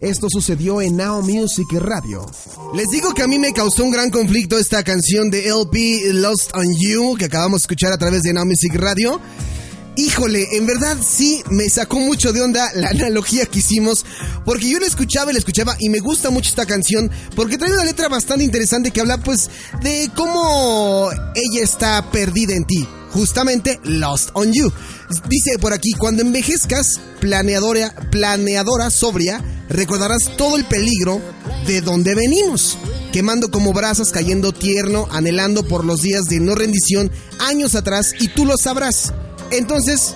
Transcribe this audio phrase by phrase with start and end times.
[0.00, 2.24] Esto sucedió en Now Music Radio.
[2.72, 6.54] Les digo que a mí me causó un gran conflicto esta canción de LP Lost
[6.54, 9.20] on You que acabamos de escuchar a través de Now Music Radio.
[9.96, 14.06] Híjole, en verdad sí me sacó mucho de onda la analogía que hicimos,
[14.44, 17.72] porque yo la escuchaba y la escuchaba y me gusta mucho esta canción, porque trae
[17.72, 19.50] una letra bastante interesante que habla pues
[19.82, 24.72] de cómo ella está perdida en ti, justamente Lost on You.
[25.28, 31.20] Dice por aquí, cuando envejezcas, planeadora, planeadora sobria, recordarás todo el peligro
[31.66, 32.78] de donde venimos,
[33.12, 38.28] quemando como brasas, cayendo tierno, anhelando por los días de no rendición años atrás y
[38.28, 39.12] tú lo sabrás.
[39.50, 40.14] Entonces,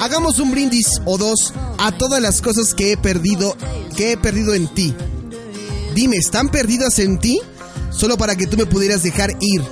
[0.00, 3.56] hagamos un brindis o dos a todas las cosas que he perdido,
[3.96, 4.94] que he perdido en ti.
[5.94, 7.40] Dime, ¿están perdidas en ti?
[7.90, 9.62] Solo para que tú me pudieras dejar ir.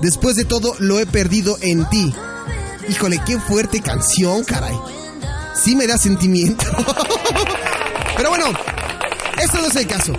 [0.00, 2.12] Después de todo, lo he perdido en ti.
[2.88, 4.74] Híjole, qué fuerte canción, caray.
[5.54, 6.64] Sí me da sentimiento.
[8.16, 8.46] Pero bueno,
[9.40, 10.12] esto no es el caso.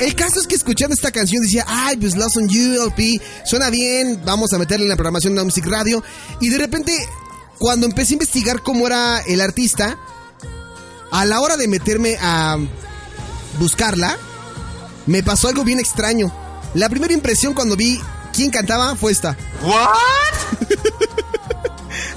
[0.00, 3.70] El caso es que escuchando esta canción decía, ay, pues Lost on You, LP, suena
[3.70, 6.02] bien, vamos a meterle en la programación de la Music Radio.
[6.40, 6.92] Y de repente,
[7.58, 9.98] cuando empecé a investigar cómo era el artista,
[11.10, 12.58] a la hora de meterme a
[13.58, 14.18] buscarla,
[15.06, 16.30] me pasó algo bien extraño.
[16.74, 17.98] La primera impresión cuando vi
[18.34, 19.36] quién cantaba fue esta.
[19.62, 20.68] ¿What?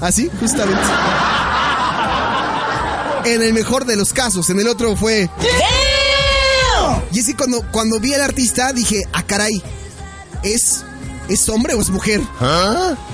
[0.00, 0.82] Así, justamente.
[3.24, 5.28] En el mejor de los casos, en el otro fue.
[7.12, 9.62] Y así cuando, cuando vi al artista dije, ah, caray,
[10.42, 10.82] ¿es,
[11.28, 12.20] ¿es hombre o es mujer?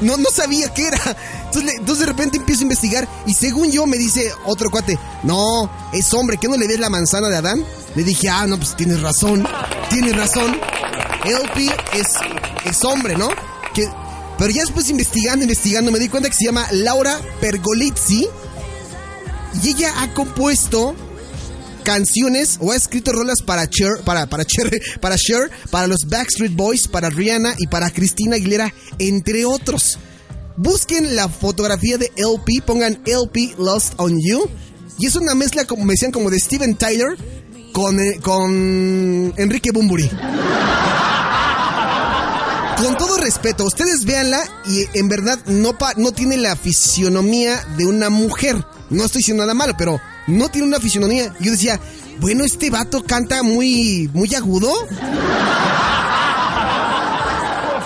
[0.02, 1.00] No, no sabía qué era.
[1.46, 4.98] Entonces, le- entonces de repente empiezo a investigar y según yo me dice otro cuate,
[5.22, 7.64] no, es hombre, ¿qué no le ves la manzana de Adán?
[7.94, 9.46] Le dije, ah, no, pues tienes razón,
[9.88, 10.58] tienes razón.
[11.24, 12.06] LP es,
[12.70, 13.28] es hombre, ¿no?
[13.74, 13.88] Que,
[14.38, 18.28] pero ya después investigando, investigando, me di cuenta que se llama Laura Pergolizzi
[19.62, 20.94] y ella ha compuesto
[21.86, 26.52] canciones o ha escrito rolas para Cher, para, para Cher, para Cher, para los Backstreet
[26.54, 29.98] Boys, para Rihanna y para Cristina Aguilera, entre otros.
[30.56, 34.48] Busquen la fotografía de LP, pongan LP Lost on You.
[34.98, 37.16] Y es una mezcla, como me decían, como de Steven Tyler
[37.72, 40.10] con, eh, con Enrique Bumburi.
[42.76, 47.86] Con todo respeto, ustedes véanla y en verdad no, pa- no tiene la fisionomía de
[47.86, 48.64] una mujer.
[48.90, 51.34] No estoy diciendo nada malo, pero no tiene una fisionomía.
[51.40, 51.80] Yo decía,
[52.20, 54.70] bueno, este vato canta muy, muy agudo.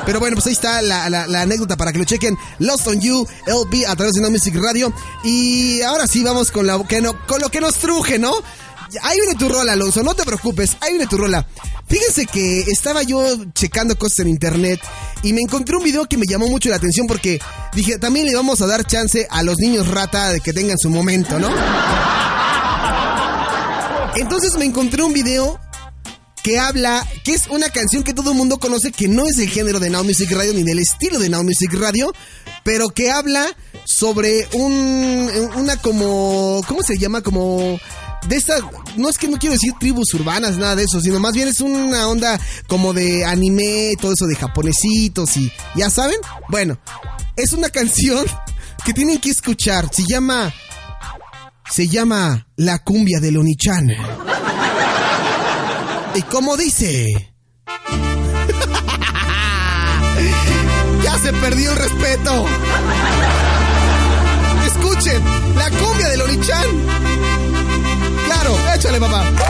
[0.06, 2.37] Pero bueno, pues ahí está la, la- anécdota para que lo chequen.
[2.59, 4.93] Lost on You, LB a través de No Music Radio.
[5.22, 8.33] Y ahora sí vamos con, la, que no, con lo que nos truje, ¿no?
[9.03, 11.47] Ahí viene tu rola, Alonso, no te preocupes, ahí viene tu rola.
[11.91, 13.21] Fíjense que estaba yo
[13.53, 14.81] checando cosas en internet
[15.25, 17.41] y me encontré un video que me llamó mucho la atención porque
[17.75, 20.89] dije, también le vamos a dar chance a los niños rata de que tengan su
[20.89, 21.49] momento, ¿no?
[24.15, 25.59] Entonces me encontré un video
[26.45, 29.49] que habla, que es una canción que todo el mundo conoce, que no es el
[29.49, 32.12] género de Now Music Radio ni del estilo de Now Music Radio,
[32.62, 33.47] pero que habla
[33.84, 37.22] sobre un, una como, ¿cómo se llama?
[37.22, 37.78] Como
[38.28, 38.56] de esta,
[38.97, 41.60] no es que no quiero decir tribus urbanas, nada de eso, sino más bien es
[41.60, 46.19] una onda como de anime, todo eso de japonesitos y, ¿ya saben?
[46.48, 46.78] Bueno,
[47.36, 48.26] es una canción
[48.84, 50.53] que tienen que escuchar, se llama,
[51.70, 53.91] se llama La cumbia de Lonichan.
[56.12, 57.32] Y como dice...
[61.04, 62.47] ya se perdió el respeto.
[64.66, 65.22] Escuchen,
[65.54, 66.66] la cumbia de Lonichan.
[69.00, 69.50] babá.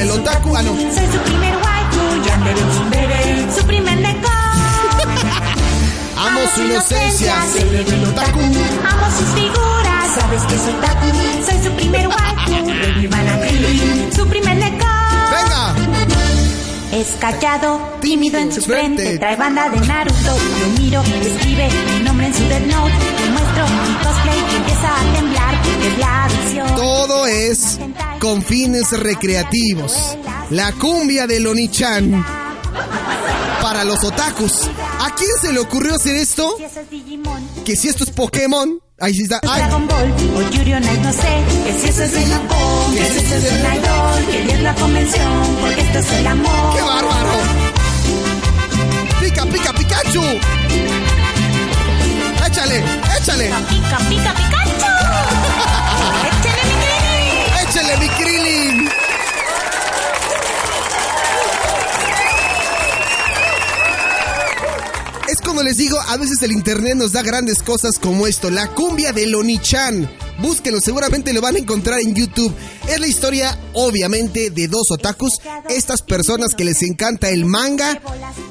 [0.00, 0.56] El otaku.
[0.56, 0.72] Ah, no.
[0.76, 2.28] Soy su primer waifu.
[2.28, 4.28] Yandere, tsundere, Su primer neko.
[6.16, 7.34] Amo su inocencia.
[7.72, 8.38] Ve el otaku.
[8.40, 10.04] Amo sus figuras.
[10.14, 11.08] Sabes que soy taku.
[11.46, 12.70] Soy su primer waifu.
[12.70, 14.86] Revivan a Su primer neko.
[15.32, 15.74] Venga.
[16.92, 19.02] Es callado, tímido en su Frente.
[19.02, 19.18] frente.
[19.18, 20.36] Trae banda de Naruto.
[20.60, 21.68] Lo miro, escribe
[21.98, 22.92] mi nombre en su Death Note.
[23.24, 26.28] Le muestro mi cosplay y empieza a temblar porque es la.
[26.76, 27.78] Todo es
[28.18, 29.94] con fines recreativos.
[30.50, 32.24] La cumbia de Lonichan
[33.62, 34.68] para los otakus.
[35.00, 36.54] ¿A quién se le ocurrió hacer esto?
[36.56, 37.48] Si eso es Digimon.
[37.64, 39.40] Que si esto es Pokémon, Ahí sí está.
[39.48, 39.60] Ay.
[39.60, 43.04] Dragon Ball o Yuri on Ice, no sé que si eso es el Japón, que
[43.04, 46.74] si eso es el idol, que es la convención, porque esto es el amor.
[46.74, 47.30] ¡Qué bárbaro!
[49.20, 50.22] ¡Pica, pica, Pikachu!
[52.44, 52.84] ¡Échale,
[53.20, 53.50] échale!
[65.62, 69.26] Les digo, a veces el internet nos da grandes cosas como esto, la cumbia de
[69.26, 70.10] Lonichan.
[70.40, 72.54] Búsquenlo, seguramente lo van a encontrar en YouTube.
[72.88, 78.00] Es la historia, obviamente, de dos otakus, estas personas que les encanta el manga,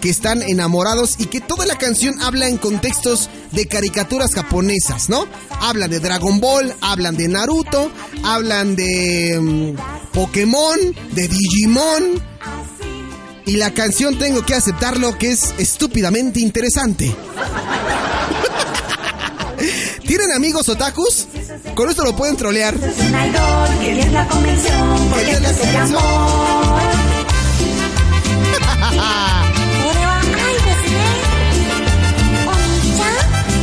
[0.01, 5.27] que están enamorados y que toda la canción habla en contextos de caricaturas japonesas, ¿no?
[5.61, 7.91] Hablan de Dragon Ball, hablan de Naruto,
[8.23, 10.77] hablan de mm, Pokémon,
[11.13, 12.21] de Digimon.
[13.47, 17.15] Y la canción tengo que aceptarlo que es estúpidamente interesante.
[20.05, 21.27] ¿Tienen amigos otakus?
[21.73, 22.75] Con esto lo pueden trolear.
[22.75, 25.37] Es un idol, que la convención, porque.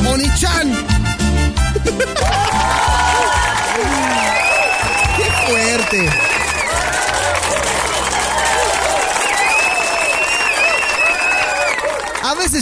[0.08, 0.72] ¡Oni-chan!
[5.16, 6.23] ¡Qué fuerte!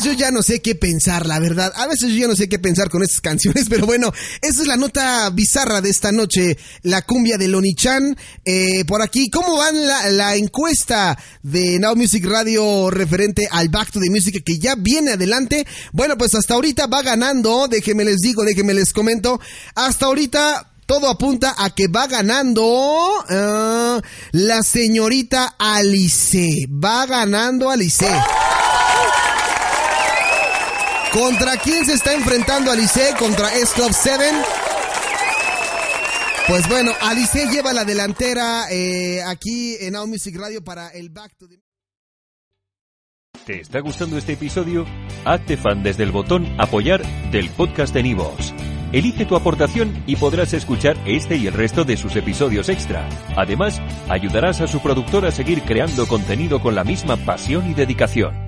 [0.03, 1.73] Yo ya no sé qué pensar, la verdad.
[1.77, 4.67] A veces yo ya no sé qué pensar con estas canciones, pero bueno, esa es
[4.67, 8.17] la nota bizarra de esta noche, la cumbia de Lonichan.
[8.45, 13.93] Eh, por aquí, ¿cómo van la, la encuesta de Now Music Radio referente al Back
[13.93, 15.67] to the Music que ya viene adelante?
[15.93, 19.41] Bueno, pues hasta ahorita va ganando, déjenme les digo, déjenme les comento.
[19.75, 24.01] Hasta ahorita todo apunta a que va ganando ah,
[24.33, 26.67] la señorita Alice.
[26.69, 28.07] Va ganando Alice.
[31.13, 33.15] ¿Contra quién se está enfrentando Alice?
[33.19, 34.25] ¿Contra S Club 7?
[36.49, 41.37] Pues bueno, Alice lleva la delantera eh, aquí en Now Music Radio para el Back
[41.37, 41.61] to the...
[43.45, 44.87] ¿Te está gustando este episodio?
[45.27, 48.55] Hazte fan desde el botón Apoyar del podcast de Nivos.
[48.93, 53.07] Elige tu aportación y podrás escuchar este y el resto de sus episodios extra.
[53.37, 58.42] Además, ayudarás a su productor a seguir creando contenido con la misma pasión y dedicación.